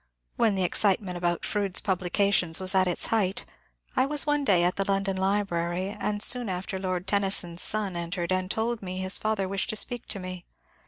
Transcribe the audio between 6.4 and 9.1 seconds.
after Lord Tennyson's son entered and told me